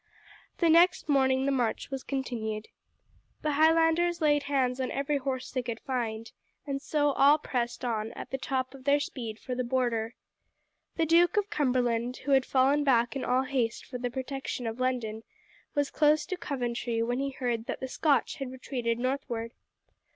[0.57, 2.69] The next morning the march was continued.
[3.43, 6.31] The Highlanders laid hands on every horse they could find,
[6.65, 10.15] and so all pressed on at the top of their speed for the border.
[10.95, 14.79] The Duke of Cumberland, who had fallen back in all haste for the protection of
[14.79, 15.21] London,
[15.75, 19.51] was close to Coventry when he heard that the Scotch had retreated northward.